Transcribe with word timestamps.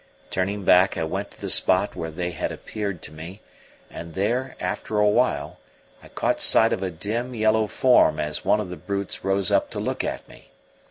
Turning 0.31 0.63
back, 0.65 0.97
I 0.97 1.03
went 1.03 1.29
to 1.29 1.39
the 1.39 1.47
spot 1.51 1.95
where 1.95 2.09
they 2.09 2.31
had 2.31 2.51
appeared 2.51 3.03
to 3.03 3.11
me; 3.11 3.39
and 3.87 4.15
there, 4.15 4.55
after 4.59 4.97
a 4.97 5.07
while, 5.07 5.59
I 6.01 6.07
caught 6.07 6.41
sight 6.41 6.73
of 6.73 6.81
a 6.81 6.89
dim, 6.89 7.35
yellow 7.35 7.67
form 7.67 8.19
as 8.19 8.43
one 8.43 8.59
of 8.59 8.71
the 8.71 8.77
brutes 8.77 9.23
rose 9.23 9.51
up 9.51 9.69
to 9.69 9.79
look 9.79 10.03
at 10.03 10.27
me. 10.27 10.49